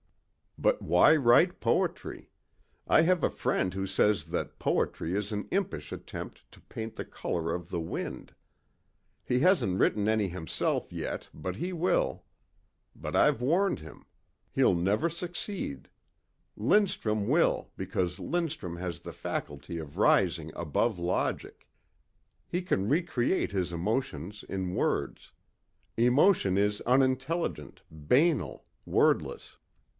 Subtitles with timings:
[0.57, 2.29] "But why write poetry.
[2.87, 7.05] I have a friend who says that poetry is an impish attempt to paint the
[7.05, 8.33] color of the wind.
[9.23, 12.25] He hasn't written any himself yet but he will.
[12.95, 14.05] But I've warned him.
[14.51, 15.87] He'll never succeed.
[16.55, 21.67] Lindstrum will because Lindstrum has the faculty of rising above logic.
[22.47, 25.31] He can recreate his emotions in words.
[25.95, 29.57] Emotion is unintelligent, banal, wordless.